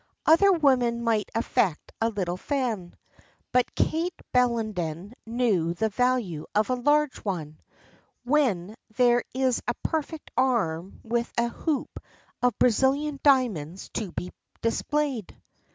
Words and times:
Other 0.25 0.51
women 0.51 1.03
might 1.03 1.29
affect 1.35 1.91
a 2.01 2.09
little 2.09 2.35
fan, 2.35 2.95
but 3.51 3.75
Kate 3.75 4.19
Bellenden 4.33 5.13
knew 5.27 5.75
the 5.75 5.89
value 5.89 6.47
of 6.55 6.71
a 6.71 6.73
large 6.73 7.17
one, 7.19 7.59
when 8.23 8.75
there 8.95 9.23
is 9.35 9.61
a 9.67 9.75
perfect 9.83 10.31
arm 10.35 11.01
with 11.03 11.31
a 11.37 11.49
hoop 11.49 12.01
of 12.41 12.57
Brazilian 12.57 13.19
diamonds 13.21 13.89
to 13.89 14.11
be 14.13 14.31
displayed. 14.63 15.39